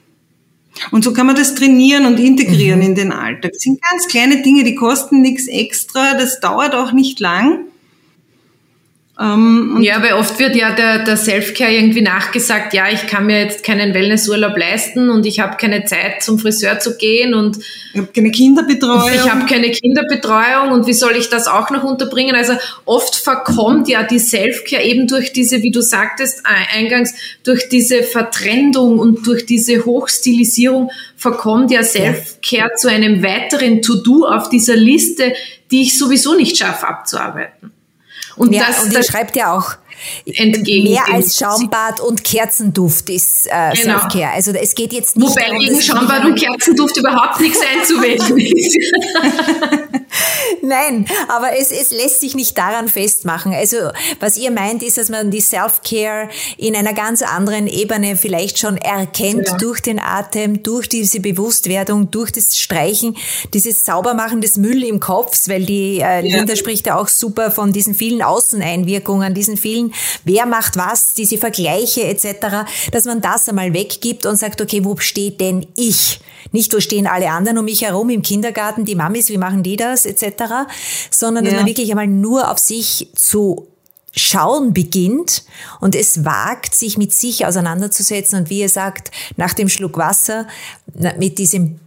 [0.90, 2.86] Und so kann man das trainieren und integrieren mhm.
[2.86, 3.52] in den Alltag.
[3.52, 7.66] Das sind ganz kleine Dinge, die kosten nichts extra, das dauert auch nicht lang.
[9.20, 13.42] Ähm, ja, weil oft wird ja der, der Selfcare irgendwie nachgesagt, ja, ich kann mir
[13.44, 17.58] jetzt keinen Wellnessurlaub leisten und ich habe keine Zeit zum Friseur zu gehen und
[17.92, 19.12] ich habe keine Kinderbetreuung.
[19.14, 22.34] Ich habe keine Kinderbetreuung und wie soll ich das auch noch unterbringen?
[22.34, 22.54] Also
[22.86, 28.98] oft verkommt ja die Selfcare eben durch diese, wie du sagtest eingangs, durch diese Vertrendung
[28.98, 32.76] und durch diese Hochstilisierung verkommt ja Selfcare ja.
[32.76, 35.34] zu einem weiteren To-Do auf dieser Liste,
[35.70, 37.70] die ich sowieso nicht schaffe abzuarbeiten.
[38.36, 39.76] Und, ja, das, und das schreibt ja auch,
[40.26, 40.90] entgegen.
[40.90, 43.98] Mehr als Schaumbad und Kerzenduft ist äh, genau.
[43.98, 44.32] Selfcare.
[44.32, 48.78] Also es geht jetzt nicht Wobei darum, gegen Schaumbad und Kerzenduft überhaupt nichts einzuwenden ist.
[50.62, 53.52] Nein, aber es, es lässt sich nicht daran festmachen.
[53.52, 53.76] Also
[54.20, 58.76] was ihr meint, ist, dass man die Self-Care in einer ganz anderen Ebene vielleicht schon
[58.76, 59.56] erkennt ja.
[59.56, 63.16] durch den Atem, durch diese Bewusstwerdung, durch das Streichen,
[63.52, 66.20] dieses Saubermachen des Müll im Kopf, weil die äh, ja.
[66.20, 69.83] Linda spricht ja auch super von diesen vielen Außeneinwirkungen, diesen vielen
[70.24, 74.96] wer macht was, diese Vergleiche etc., dass man das einmal weggibt und sagt, okay, wo
[74.96, 76.20] steht denn ich?
[76.52, 79.76] Nicht, wo stehen alle anderen um mich herum im Kindergarten, die Mamis, wie machen die
[79.76, 80.68] das etc.,
[81.10, 83.68] sondern dass man wirklich einmal nur auf sich zu
[84.16, 85.44] schauen beginnt
[85.80, 90.46] und es wagt, sich mit sich auseinanderzusetzen und wie ihr sagt, nach dem Schluck Wasser,
[91.18, 91.80] mit diesem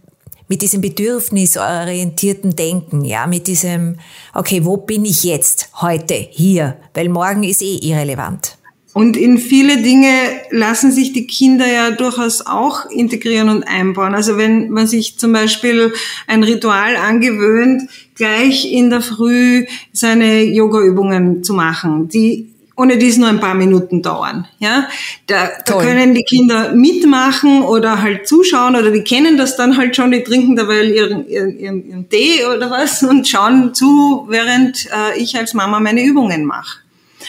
[0.48, 3.96] mit diesem bedürfnisorientierten Denken, ja, mit diesem,
[4.34, 8.58] okay, wo bin ich jetzt, heute, hier, weil morgen ist eh irrelevant.
[8.94, 10.10] Und in viele Dinge
[10.50, 14.14] lassen sich die Kinder ja durchaus auch integrieren und einbauen.
[14.14, 15.92] Also wenn man sich zum Beispiel
[16.26, 17.82] ein Ritual angewöhnt,
[18.16, 24.02] gleich in der Früh seine Yoga-Übungen zu machen, die ohne dies nur ein paar Minuten
[24.02, 24.46] dauern.
[24.60, 24.88] Ja,
[25.26, 29.96] da, da können die Kinder mitmachen oder halt zuschauen oder die kennen das dann halt
[29.96, 34.86] schon, die trinken dabei ihren, ihren, ihren, ihren Tee oder was und schauen zu, während
[34.86, 36.78] äh, ich als Mama meine Übungen mache.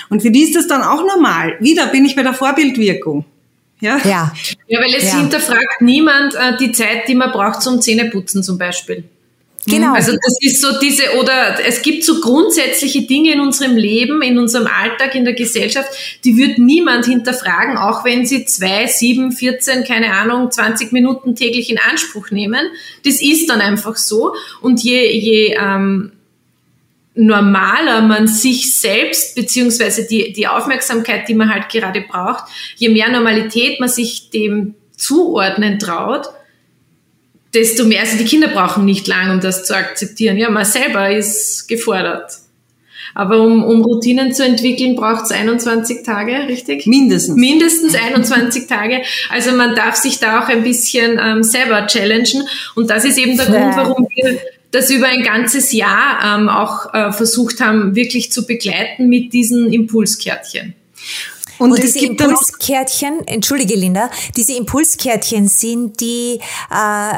[0.10, 1.58] Und für die ist das dann auch normal.
[1.60, 3.26] Wieder bin ich bei der Vorbildwirkung.
[3.80, 4.32] Ja, ja.
[4.68, 5.18] ja weil es ja.
[5.18, 9.04] hinterfragt niemand äh, die Zeit, die man braucht zum Zähneputzen zum Beispiel.
[9.66, 9.94] Genau.
[9.94, 14.38] Also das ist so diese, oder es gibt so grundsätzliche Dinge in unserem Leben, in
[14.38, 15.90] unserem Alltag, in der Gesellschaft,
[16.24, 21.70] die wird niemand hinterfragen, auch wenn sie zwei, sieben, 14, keine Ahnung, 20 Minuten täglich
[21.70, 22.68] in Anspruch nehmen.
[23.06, 24.34] Das ist dann einfach so.
[24.62, 26.14] Und je, je ähm,
[27.16, 32.46] normaler man sich selbst, beziehungsweise die, die Aufmerksamkeit, die man halt gerade braucht,
[32.78, 36.30] je mehr Normalität man sich dem zuordnen traut,
[37.54, 40.38] desto mehr, also die Kinder brauchen nicht lang, um das zu akzeptieren.
[40.38, 42.32] Ja, man selber ist gefordert.
[43.16, 46.86] Aber um, um Routinen zu entwickeln, braucht es 21 Tage, richtig?
[46.86, 47.36] Mindestens.
[47.36, 49.02] Mindestens 21 Tage.
[49.30, 52.48] Also man darf sich da auch ein bisschen ähm, selber challengen.
[52.76, 54.40] Und das ist eben der Grund, warum wir
[54.72, 59.74] das über ein ganzes Jahr ähm, auch äh, versucht haben, wirklich zu begleiten mit diesen
[59.74, 60.76] Impulskärtchen.
[61.60, 66.40] Und, und diese Impulskärtchen, entschuldige Linda, diese Impulskärtchen sind die,
[66.72, 67.18] äh,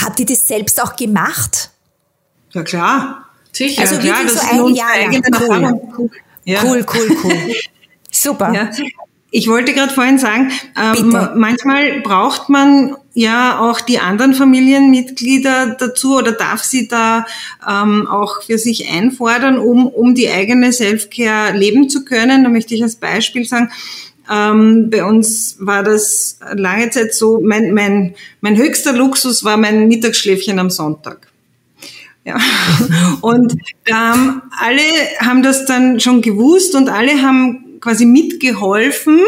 [0.00, 1.70] habt ihr das selbst auch gemacht?
[2.52, 3.24] Ja klar.
[3.52, 3.80] Sicher.
[3.80, 5.80] Also ja, wirklich so ein Jahr lang.
[5.96, 6.10] Cool.
[6.44, 6.62] Ja.
[6.64, 7.54] cool, cool, cool.
[8.10, 8.52] Super.
[8.52, 8.70] Ja.
[9.30, 16.16] Ich wollte gerade vorhin sagen, ähm, manchmal braucht man ja auch die anderen Familienmitglieder dazu
[16.16, 17.26] oder darf sie da
[17.68, 22.44] ähm, auch für sich einfordern, um, um die eigene Selfcare leben zu können.
[22.44, 23.70] Da möchte ich als Beispiel sagen,
[24.30, 29.88] ähm, bei uns war das lange Zeit so, mein, mein, mein höchster Luxus war mein
[29.88, 31.28] Mittagsschläfchen am Sonntag.
[32.24, 32.36] Ja.
[33.20, 33.52] Und
[33.86, 34.82] ähm, alle
[35.20, 39.20] haben das dann schon gewusst und alle haben quasi mitgeholfen.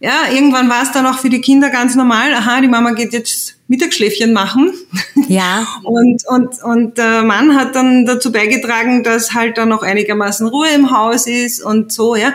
[0.00, 2.34] Ja, irgendwann war es dann auch für die Kinder ganz normal.
[2.34, 4.72] Aha, die Mama geht jetzt Mittagsschläfchen machen.
[5.28, 5.66] Ja.
[5.82, 10.68] Und, und, und der Mann hat dann dazu beigetragen, dass halt dann noch einigermaßen Ruhe
[10.74, 12.34] im Haus ist und so, ja.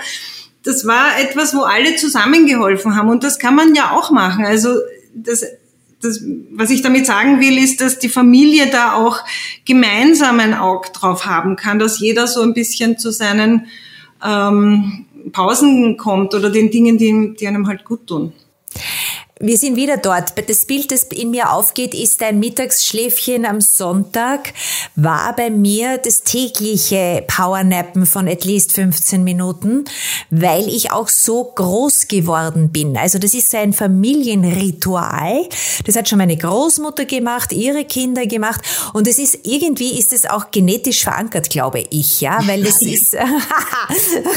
[0.63, 4.45] Das war etwas, wo alle zusammengeholfen haben und das kann man ja auch machen.
[4.45, 4.75] Also,
[5.13, 5.43] das,
[6.01, 9.19] das, was ich damit sagen will, ist, dass die Familie da auch
[9.65, 13.67] gemeinsam ein Auge drauf haben kann, dass jeder so ein bisschen zu seinen
[14.23, 18.33] ähm, Pausen kommt oder den Dingen, die, die einem halt gut tun.
[19.43, 20.33] Wir sind wieder dort.
[20.47, 24.53] Das Bild, das in mir aufgeht, ist ein Mittagsschläfchen am Sonntag,
[24.95, 29.85] war bei mir das tägliche Powernappen von at least 15 Minuten,
[30.29, 32.95] weil ich auch so groß geworden bin.
[32.97, 35.49] Also das ist ein Familienritual.
[35.87, 38.61] Das hat schon meine Großmutter gemacht, ihre Kinder gemacht
[38.93, 43.13] und es ist irgendwie ist es auch genetisch verankert, glaube ich, ja, weil es ist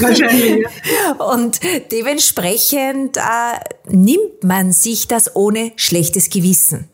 [0.00, 0.66] Wahrscheinlich.
[1.18, 1.60] und
[1.92, 3.20] dementsprechend äh,
[3.86, 6.88] nimmt man sich ich das ohne schlechtes Gewissen.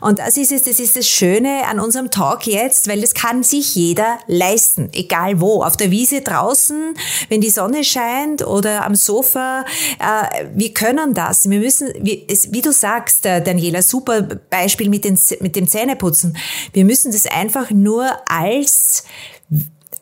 [0.00, 3.42] Und das ist es, das ist das Schöne an unserem Talk jetzt, weil das kann
[3.42, 6.94] sich jeder leisten, egal wo, auf der Wiese draußen,
[7.28, 9.64] wenn die Sonne scheint oder am Sofa.
[9.98, 11.48] Äh, wir können das.
[11.48, 16.36] Wir müssen, wie, du sagst, äh, Daniela, super Beispiel mit dem Zähneputzen.
[16.72, 19.04] Wir müssen das einfach nur als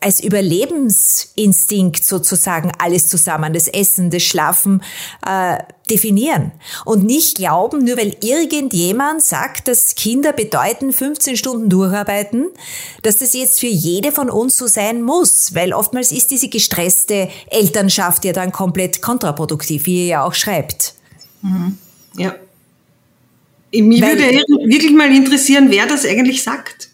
[0.01, 4.83] als Überlebensinstinkt sozusagen alles zusammen, das Essen, das Schlafen
[5.25, 5.57] äh,
[5.89, 6.51] definieren
[6.85, 12.47] und nicht glauben, nur weil irgendjemand sagt, dass Kinder bedeuten 15 Stunden durcharbeiten,
[13.03, 17.29] dass das jetzt für jede von uns so sein muss, weil oftmals ist diese gestresste
[17.47, 20.95] Elternschaft ja dann komplett kontraproduktiv, wie ihr ja auch schreibt.
[21.41, 21.77] Mhm.
[22.17, 22.35] Ja.
[23.73, 26.90] Mich weil, würde wirklich mal interessieren, wer das eigentlich sagt.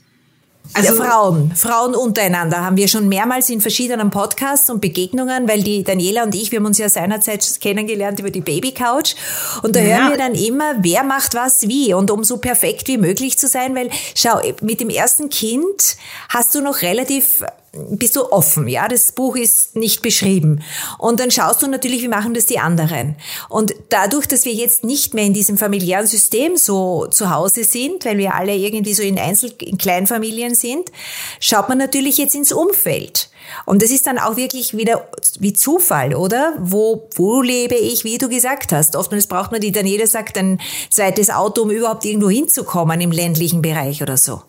[0.73, 2.63] Also ja, Frauen, Frauen untereinander.
[2.63, 6.59] Haben wir schon mehrmals in verschiedenen Podcasts und Begegnungen, weil die Daniela und ich, wir
[6.59, 9.15] haben uns ja seinerzeit kennengelernt über die Babycouch.
[9.63, 9.97] Und da ja.
[9.97, 11.93] hören wir dann immer, wer macht was wie.
[11.93, 15.97] Und um so perfekt wie möglich zu sein, weil schau, mit dem ersten Kind
[16.29, 17.43] hast du noch relativ
[17.89, 20.63] bist du offen, ja, das Buch ist nicht beschrieben.
[20.97, 23.15] Und dann schaust du natürlich, wie machen das die anderen.
[23.49, 28.05] Und dadurch, dass wir jetzt nicht mehr in diesem familiären System so zu Hause sind,
[28.05, 30.91] weil wir alle irgendwie so in Einzel-, in Kleinfamilien sind,
[31.39, 33.29] schaut man natürlich jetzt ins Umfeld.
[33.65, 35.07] Und das ist dann auch wirklich wieder
[35.39, 36.55] wie Zufall, oder?
[36.59, 38.95] Wo, wo lebe ich, wie du gesagt hast?
[38.95, 40.59] Oftmals braucht man, die Daniela sagt, ein
[40.89, 44.41] zweites Auto, um überhaupt irgendwo hinzukommen im ländlichen Bereich oder so.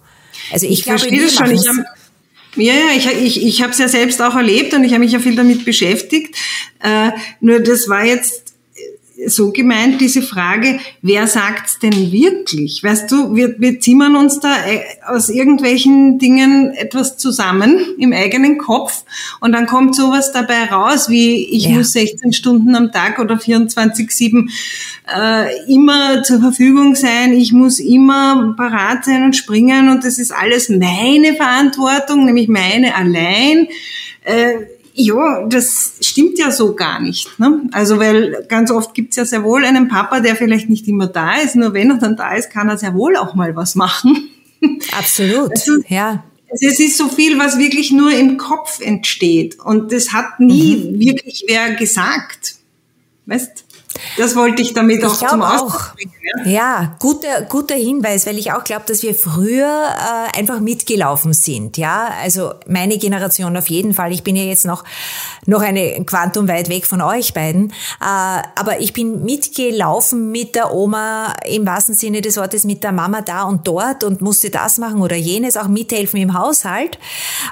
[0.52, 1.50] Also ich, ich glaube, verstehe das schon.
[1.50, 1.68] Ich
[2.56, 5.12] ja, ja, ich, ich, ich habe es ja selbst auch erlebt und ich habe mich
[5.12, 6.36] ja viel damit beschäftigt.
[6.80, 8.47] Äh, nur das war jetzt
[9.26, 12.82] so gemeint, diese Frage, wer sagt's denn wirklich?
[12.84, 18.58] Weißt du, wir, wir zimmern uns da äh, aus irgendwelchen Dingen etwas zusammen im eigenen
[18.58, 19.04] Kopf
[19.40, 21.70] und dann kommt sowas dabei raus, wie ich ja.
[21.70, 24.48] muss 16 Stunden am Tag oder 24-7
[25.12, 30.32] äh, immer zur Verfügung sein, ich muss immer parat sein und springen und das ist
[30.32, 33.66] alles meine Verantwortung, nämlich meine allein.
[34.24, 37.38] Äh, ja, das stimmt ja so gar nicht.
[37.38, 37.62] Ne?
[37.72, 41.36] Also weil ganz oft gibt's ja sehr wohl einen Papa, der vielleicht nicht immer da
[41.36, 44.28] ist, nur wenn er dann da ist, kann er sehr wohl auch mal was machen.
[44.98, 46.24] Absolut, also, ja.
[46.50, 50.98] Es ist so viel, was wirklich nur im Kopf entsteht und das hat nie mhm.
[50.98, 52.56] wirklich wer gesagt.
[53.26, 53.66] Weißt?
[54.16, 56.12] Das wollte ich damit auch ich zum Ausdruck bringen.
[56.44, 61.32] Ja, ja guter, guter Hinweis, weil ich auch glaube, dass wir früher äh, einfach mitgelaufen
[61.32, 61.76] sind.
[61.76, 64.12] Ja, also meine Generation auf jeden Fall.
[64.12, 64.84] Ich bin ja jetzt noch,
[65.46, 67.70] noch eine Quantum weit weg von euch beiden.
[68.00, 72.92] Äh, aber ich bin mitgelaufen mit der Oma im wahrsten Sinne des Wortes, mit der
[72.92, 76.98] Mama da und dort und musste das machen oder jenes, auch mithelfen im Haushalt.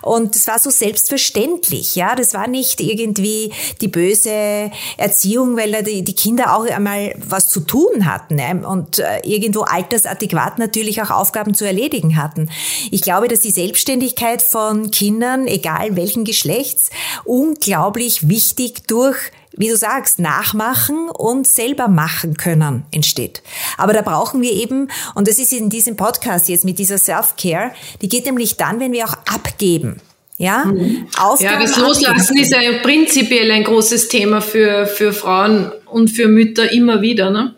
[0.02, 1.96] Und es war so selbstverständlich.
[1.96, 7.14] Ja, das war nicht irgendwie die böse Erziehung, weil da die, die Kinder auch einmal
[7.16, 12.50] was zu tun hatten und äh, irgendwo altersadäquat natürlich auch Aufgaben zu erledigen hatten.
[12.90, 16.90] Ich glaube, dass die Selbstständigkeit von Kindern, egal welchen Geschlechts,
[17.24, 19.16] unglaublich wichtig durch
[19.56, 23.42] wie du sagst, nachmachen und selber machen können entsteht.
[23.78, 27.72] Aber da brauchen wir eben, und das ist in diesem Podcast jetzt mit dieser Self-Care,
[28.02, 30.00] die geht nämlich dann, wenn wir auch abgeben.
[30.38, 31.08] Ja, mhm.
[31.38, 36.70] ja das Loslassen ist ja prinzipiell ein großes Thema für, für Frauen und für Mütter
[36.70, 37.30] immer wieder.
[37.30, 37.54] Ne?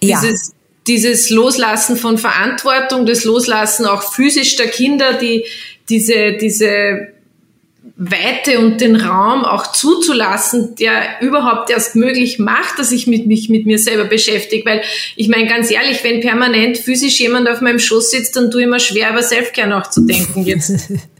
[0.00, 0.54] Dieses, ja.
[0.86, 5.44] dieses Loslassen von Verantwortung, das Loslassen auch physisch der Kinder, die
[5.88, 7.08] diese, diese
[7.96, 13.48] Weite und den Raum auch zuzulassen, der überhaupt erst möglich macht, dass ich mit, mich
[13.48, 14.64] mit mir selber beschäftige.
[14.64, 14.82] Weil
[15.16, 18.68] ich meine ganz ehrlich, wenn permanent physisch jemand auf meinem Schoß sitzt, dann tue ich
[18.68, 20.92] mir schwer, über Selfcare nachzudenken jetzt.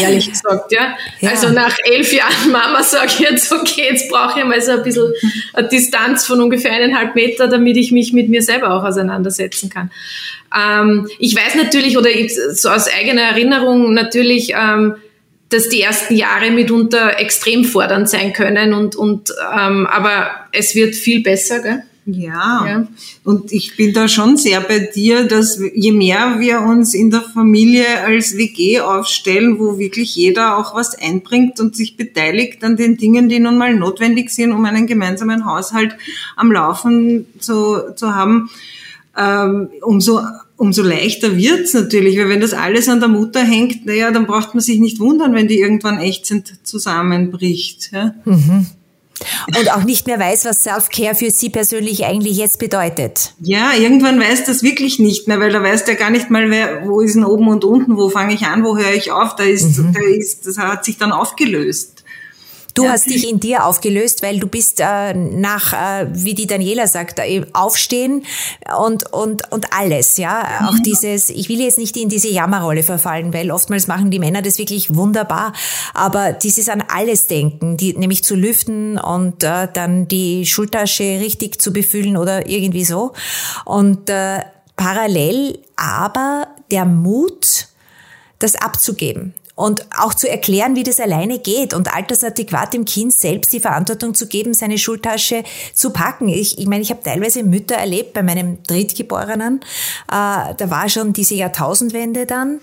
[0.00, 0.96] ehrlich gesagt, ja?
[1.20, 1.30] ja.
[1.30, 4.82] Also nach elf Jahren Mama sage ich jetzt, okay, jetzt brauche ich mal so ein
[4.82, 5.12] bisschen
[5.52, 9.90] eine Distanz von ungefähr eineinhalb Meter, damit ich mich mit mir selber auch auseinandersetzen kann.
[10.56, 12.10] Ähm, ich weiß natürlich, oder
[12.52, 14.96] so aus eigener Erinnerung natürlich, ähm,
[15.48, 20.96] dass die ersten Jahre mitunter extrem fordernd sein können und, und ähm, aber es wird
[20.96, 21.82] viel besser, gell?
[22.08, 22.64] Ja.
[22.66, 22.88] ja,
[23.24, 27.20] und ich bin da schon sehr bei dir, dass je mehr wir uns in der
[27.20, 32.96] Familie als WG aufstellen, wo wirklich jeder auch was einbringt und sich beteiligt an den
[32.96, 35.96] Dingen, die nun mal notwendig sind, um einen gemeinsamen Haushalt
[36.36, 38.50] am Laufen zu, zu haben,
[39.16, 40.20] ähm, umso
[40.56, 44.54] umso leichter wird's natürlich, weil wenn das alles an der Mutter hängt, naja, dann braucht
[44.54, 47.90] man sich nicht wundern, wenn die irgendwann ächzend zusammenbricht.
[47.92, 48.14] Ja?
[48.24, 48.66] Mhm.
[49.46, 53.32] Und auch nicht mehr weiß, was Self-Care für sie persönlich eigentlich jetzt bedeutet.
[53.40, 56.86] Ja, irgendwann weiß das wirklich nicht mehr, weil da weiß der gar nicht mal, wer,
[56.86, 59.44] wo ist denn oben und unten, wo fange ich an, wo höre ich auf, da
[59.44, 59.92] ist, mhm.
[59.92, 61.95] da ist, das hat sich dann aufgelöst.
[62.76, 62.90] Du ja.
[62.90, 67.18] hast dich in dir aufgelöst, weil du bist äh, nach, äh, wie die Daniela sagt,
[67.18, 68.26] äh, aufstehen
[68.78, 70.46] und, und, und alles, ja.
[70.60, 70.66] Mhm.
[70.66, 74.42] Auch dieses, ich will jetzt nicht in diese Jammerrolle verfallen, weil oftmals machen die Männer
[74.42, 75.54] das wirklich wunderbar.
[75.94, 81.62] Aber dieses an alles denken, die, nämlich zu lüften und äh, dann die Schultasche richtig
[81.62, 83.14] zu befüllen oder irgendwie so.
[83.64, 84.40] Und äh,
[84.76, 87.68] parallel aber der Mut,
[88.38, 93.52] das abzugeben und auch zu erklären, wie das alleine geht und altersadäquat dem Kind selbst
[93.52, 95.42] die Verantwortung zu geben, seine Schultasche
[95.72, 96.28] zu packen.
[96.28, 99.60] Ich, ich meine, ich habe teilweise Mütter erlebt bei meinem Drittgeborenen,
[100.12, 102.60] äh, da war schon diese Jahrtausendwende dann,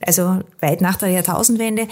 [0.00, 1.88] also weit nach der Jahrtausendwende,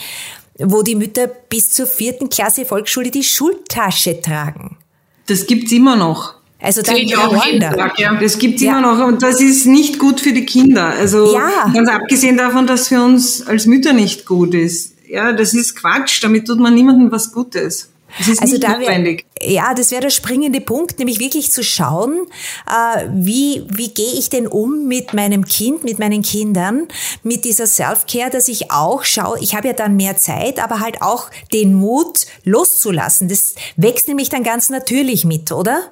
[0.58, 4.78] wo die Mütter bis zur vierten Klasse Volksschule die Schultasche tragen.
[5.26, 6.34] Das gibt's immer noch.
[6.64, 8.14] Also da ich auch Tag, ja.
[8.14, 8.78] Das gibt's ja.
[8.78, 10.86] immer noch und das ist nicht gut für die Kinder.
[10.86, 11.70] Also ja.
[11.74, 14.94] ganz abgesehen davon, dass für uns als Mütter nicht gut ist.
[15.06, 16.24] Ja, das ist Quatsch.
[16.24, 17.90] Damit tut man niemandem was Gutes.
[18.18, 19.26] Das ist also nicht da notwendig.
[19.40, 22.26] Wär, ja, das wäre der springende Punkt, nämlich wirklich zu schauen,
[22.68, 26.86] äh, wie, wie gehe ich denn um mit meinem Kind, mit meinen Kindern,
[27.22, 31.02] mit dieser Self-Care, dass ich auch schaue, ich habe ja dann mehr Zeit, aber halt
[31.02, 33.28] auch den Mut loszulassen.
[33.28, 35.90] Das wächst nämlich dann ganz natürlich mit, oder?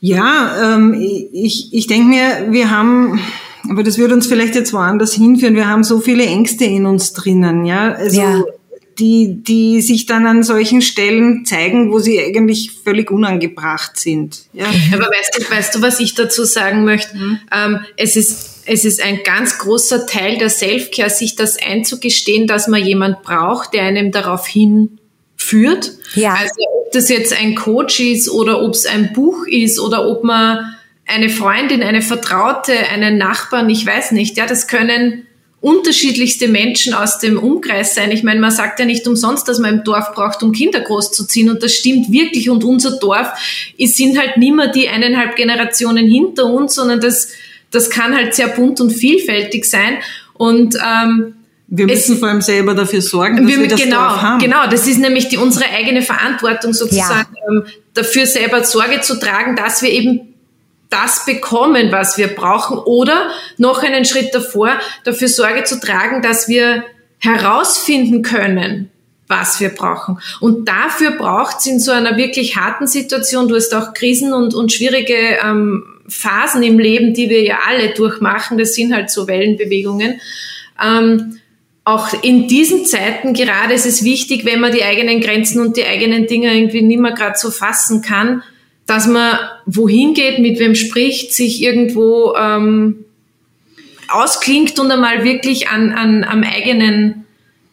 [0.00, 0.94] Ja, ähm,
[1.32, 3.20] ich, ich denke mir, wir haben,
[3.68, 7.12] aber das würde uns vielleicht jetzt woanders hinführen, wir haben so viele Ängste in uns
[7.12, 7.92] drinnen, ja.
[7.92, 8.42] Also ja.
[8.98, 14.46] Die, die sich dann an solchen Stellen zeigen, wo sie eigentlich völlig unangebracht sind.
[14.52, 14.66] Ja.
[14.92, 17.16] Aber weißt du, weißt du, was ich dazu sagen möchte?
[17.16, 17.38] Mhm.
[17.52, 22.68] Ähm, es ist es ist ein ganz großer Teil der Selfcare, sich das einzugestehen, dass
[22.68, 25.92] man jemand braucht, der einem darauf hinführt.
[26.14, 26.34] Ja.
[26.34, 26.54] Also
[26.92, 30.74] das jetzt ein Coach ist oder ob es ein Buch ist oder ob man
[31.06, 35.26] eine Freundin, eine Vertraute, einen Nachbarn, ich weiß nicht, ja, das können
[35.60, 38.12] unterschiedlichste Menschen aus dem Umkreis sein.
[38.12, 41.50] Ich meine, man sagt ja nicht umsonst, dass man im Dorf braucht, um Kinder großzuziehen.
[41.50, 42.48] Und das stimmt wirklich.
[42.48, 43.28] Und unser Dorf
[43.76, 47.30] es sind halt nicht mehr die eineinhalb Generationen hinter uns, sondern das,
[47.72, 49.98] das kann halt sehr bunt und vielfältig sein.
[50.34, 51.34] Und ähm,
[51.70, 54.38] wir müssen es, vor allem selber dafür sorgen, dass wir, wir das genau, Dorf haben.
[54.38, 57.48] Genau, das ist nämlich die, unsere eigene Verantwortung sozusagen, ja.
[57.50, 60.34] ähm, dafür selber Sorge zu tragen, dass wir eben
[60.88, 64.70] das bekommen, was wir brauchen oder noch einen Schritt davor,
[65.04, 66.84] dafür Sorge zu tragen, dass wir
[67.18, 68.90] herausfinden können,
[69.26, 70.18] was wir brauchen.
[70.40, 74.54] Und dafür braucht es in so einer wirklich harten Situation, du hast auch Krisen und,
[74.54, 79.28] und schwierige ähm, Phasen im Leben, die wir ja alle durchmachen, das sind halt so
[79.28, 80.20] Wellenbewegungen,
[80.82, 81.40] ähm,
[81.88, 85.86] auch in diesen Zeiten gerade ist es wichtig, wenn man die eigenen Grenzen und die
[85.86, 88.42] eigenen Dinge irgendwie nicht mehr gerade so fassen kann,
[88.84, 93.06] dass man wohin geht, mit wem spricht, sich irgendwo ähm,
[94.08, 97.24] ausklingt und einmal wirklich an, an, am eigenen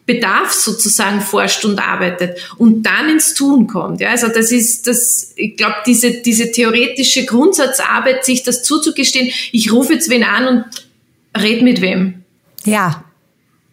[0.06, 4.00] Bedarf sozusagen forscht und arbeitet und dann ins Tun kommt.
[4.00, 9.72] Ja, also das ist das, ich glaube, diese, diese theoretische Grundsatzarbeit, sich das zuzugestehen, ich
[9.72, 10.64] rufe jetzt wen an und
[11.36, 12.22] red mit wem.
[12.64, 13.05] Ja.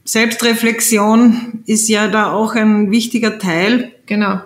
[0.06, 3.92] Selbstreflexion ist ja da auch ein wichtiger Teil.
[4.06, 4.42] Genau.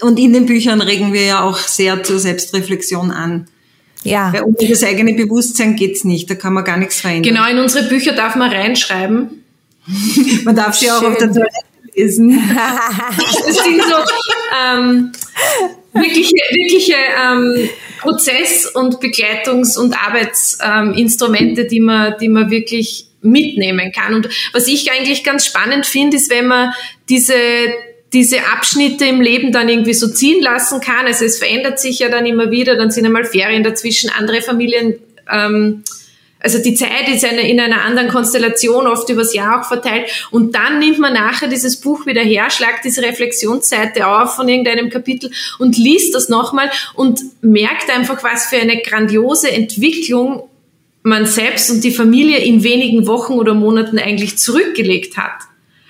[0.00, 3.46] Und in den Büchern regen wir ja auch sehr zur Selbstreflexion an.
[4.02, 4.32] Ja.
[4.32, 7.34] Weil ohne das eigene Bewusstsein geht's nicht, da kann man gar nichts verändern.
[7.34, 9.40] Genau, in unsere Bücher darf man reinschreiben,
[10.44, 11.50] Man darf sie auch auf der Toilette
[11.94, 12.30] lesen.
[13.46, 13.96] das sind so
[14.62, 15.12] ähm,
[15.92, 17.68] wirkliche, wirkliche ähm,
[18.00, 24.14] Prozess- und Begleitungs- und Arbeitsinstrumente, ähm, die man, die man wirklich mitnehmen kann.
[24.14, 26.72] Und was ich eigentlich ganz spannend finde, ist, wenn man
[27.08, 27.34] diese
[28.12, 31.06] diese Abschnitte im Leben dann irgendwie so ziehen lassen kann.
[31.06, 34.98] Also es verändert sich ja dann immer wieder, dann sind einmal Ferien dazwischen, andere Familien
[35.30, 35.84] ähm,
[36.42, 40.26] also die Zeit ist eine, in einer anderen Konstellation oft übers Jahr auch verteilt.
[40.30, 44.88] Und dann nimmt man nachher dieses Buch wieder her, schlagt diese Reflexionsseite auf von irgendeinem
[44.88, 50.48] Kapitel und liest das nochmal und merkt einfach, was für eine grandiose Entwicklung
[51.02, 55.40] man selbst und die Familie in wenigen Wochen oder Monaten eigentlich zurückgelegt hat.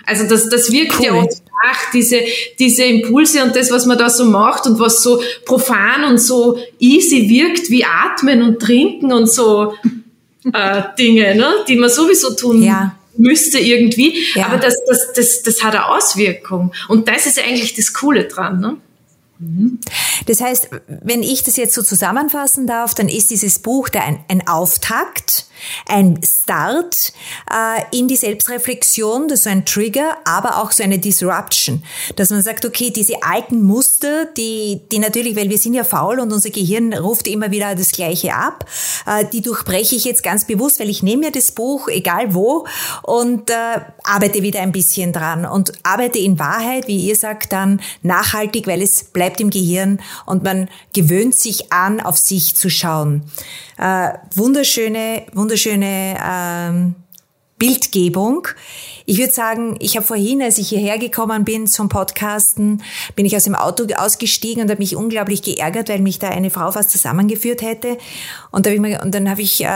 [0.06, 1.06] Also das, das wirkt cool.
[1.06, 2.20] ja oft nach, diese,
[2.58, 6.58] diese Impulse und das, was man da so macht und was so profan und so
[6.78, 9.74] easy wirkt, wie atmen und trinken und so
[10.52, 12.96] äh, Dinge, ne, die man sowieso tun ja.
[13.16, 14.24] müsste irgendwie.
[14.34, 14.46] Ja.
[14.46, 16.72] Aber das, das, das, das hat eine Auswirkung.
[16.88, 18.60] Und das ist eigentlich das Coole dran.
[18.60, 18.76] Ne?
[20.26, 24.22] Das heißt, wenn ich das jetzt so zusammenfassen darf, dann ist dieses Buch da ein,
[24.28, 25.46] ein Auftakt,
[25.86, 27.12] ein Start
[27.50, 31.82] äh, in die Selbstreflexion, das ist so ein Trigger, aber auch so eine Disruption,
[32.16, 36.20] dass man sagt, okay, diese alten Muster, die, die natürlich, weil wir sind ja faul
[36.20, 38.66] und unser Gehirn ruft immer wieder das Gleiche ab,
[39.06, 42.66] äh, die durchbreche ich jetzt ganz bewusst, weil ich nehme mir das Buch, egal wo,
[43.02, 45.44] und äh, arbeite wieder ein bisschen dran.
[45.44, 50.00] Und arbeite in Wahrheit, wie ihr sagt, dann nachhaltig, weil es bleibt bleibt im Gehirn
[50.26, 53.22] und man gewöhnt sich an, auf sich zu schauen.
[53.78, 56.94] Äh, wunderschöne, wunderschöne ähm,
[57.58, 58.48] Bildgebung.
[59.10, 62.80] Ich würde sagen, ich habe vorhin, als ich hierher gekommen bin zum Podcasten,
[63.16, 66.48] bin ich aus dem Auto ausgestiegen und habe mich unglaublich geärgert, weil mich da eine
[66.48, 67.98] Frau fast zusammengeführt hätte.
[68.52, 69.66] Und, da hab ich mir, und dann habe ich äh,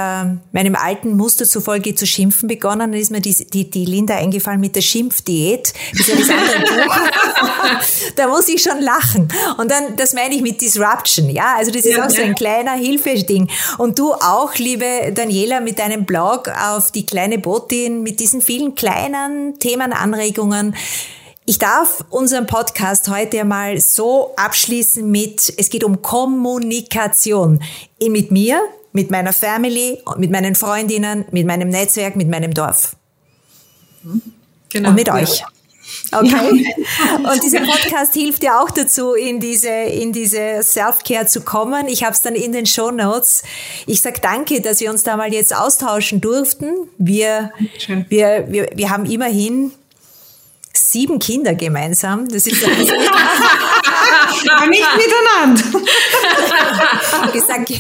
[0.53, 2.93] meinem alten Muster zufolge zu schimpfen begonnen.
[2.93, 5.75] Dann ist mir die, die, die Linda eingefallen mit der Schimpfdiät.
[5.91, 6.97] Das ist ja das andere Buch.
[8.15, 9.27] da muss ich schon lachen.
[9.59, 11.29] Und dann, das meine ich mit Disruption.
[11.29, 13.51] Ja, also das ist ja, auch so ein kleiner Hilfeding.
[13.79, 18.77] Und du auch, liebe Daniela, mit deinem Blog auf die kleine Botin, mit diesen vielen
[18.77, 20.75] kleinen Themen, Themenanregungen.
[21.47, 27.63] Ich darf unseren Podcast heute mal so abschließen mit, es geht um Kommunikation.
[28.01, 28.61] Mit mir,
[28.93, 32.97] mit meiner Family, mit meinen Freundinnen, mit meinem Netzwerk, mit meinem Dorf.
[34.71, 34.91] Genau.
[34.91, 35.45] Und mit euch.
[36.15, 36.75] Okay.
[37.25, 41.89] Und dieser Podcast hilft ja auch dazu, in diese, in diese Self-Care zu kommen.
[41.89, 43.43] Ich habe es dann in den Show Notes.
[43.87, 46.73] Ich sag danke, dass wir uns da mal jetzt austauschen durften.
[46.99, 47.53] Wir,
[48.09, 49.73] wir, wir, wir haben immerhin
[50.95, 52.29] sieben Kinder gemeinsam.
[52.29, 52.77] Das ist Aber
[54.69, 55.81] nicht miteinander.
[57.33, 57.79] gesagt, ja.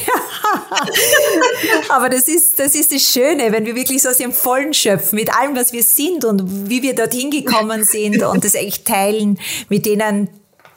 [1.91, 5.15] Aber das ist, das ist das Schöne, wenn wir wirklich so aus dem Vollen schöpfen,
[5.15, 9.39] mit allem, was wir sind und wie wir dorthin gekommen sind und das echt teilen
[9.69, 10.29] mit denen,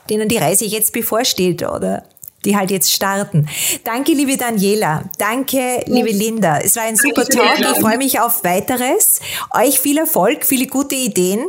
[0.07, 2.03] denen die Reise jetzt bevorsteht, oder?
[2.45, 3.49] die halt jetzt starten.
[3.83, 5.03] Danke, liebe Daniela.
[5.17, 6.59] Danke, liebe Linda.
[6.59, 7.59] Es war ein super Talk.
[7.59, 9.19] Ich freue mich auf weiteres.
[9.53, 11.45] Euch viel Erfolg, viele gute Ideen.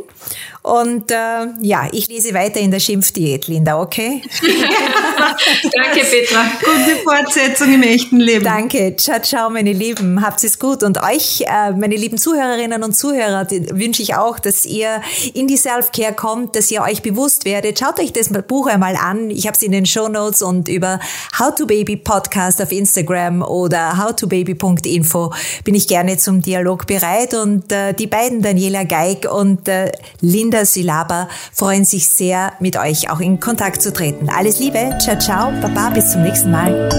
[0.61, 1.15] Und äh,
[1.61, 4.21] ja, ich lese weiter in der Schimpfdiät, Linda, okay?
[4.41, 6.51] Danke, Petra.
[6.59, 8.43] Gute Fortsetzung im echten Leben.
[8.43, 8.95] Danke.
[8.97, 10.21] Ciao, ciao, meine Lieben.
[10.21, 10.83] Habt es gut.
[10.83, 15.01] Und euch, äh, meine lieben Zuhörerinnen und Zuhörer, wünsche ich auch, dass ihr
[15.33, 17.79] in die Self-Care kommt, dass ihr euch bewusst werdet.
[17.79, 19.29] Schaut euch das Buch einmal an.
[19.29, 20.99] Ich habe es in den Show Notes und über
[21.39, 25.33] How to Baby Podcast auf Instagram oder howtobaby.info
[25.63, 27.33] bin ich gerne zum Dialog bereit.
[27.33, 32.75] Und äh, die beiden, Daniela Geig und äh, Linda Linda Silaba freuen sich sehr, mit
[32.75, 34.29] euch auch in Kontakt zu treten.
[34.35, 36.89] Alles Liebe, ciao, ciao, baba, bis zum nächsten Mal.